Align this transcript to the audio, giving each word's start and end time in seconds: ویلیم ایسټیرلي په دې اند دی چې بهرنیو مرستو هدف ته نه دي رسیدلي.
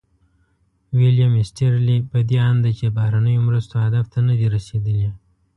ویلیم 0.97 1.33
ایسټیرلي 1.39 1.97
په 2.09 2.17
دې 2.29 2.37
اند 2.47 2.59
دی 2.65 2.71
چې 2.79 2.87
بهرنیو 2.97 3.45
مرستو 3.47 3.75
هدف 3.85 4.05
ته 4.13 4.19
نه 4.27 4.33
دي 4.39 4.47
رسیدلي. 4.55 5.09